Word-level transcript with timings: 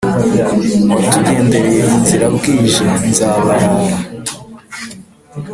watugendeye 0.91 1.79
inzira 1.95 2.25
bwije 2.35 2.87
nzabarara, 3.09 3.97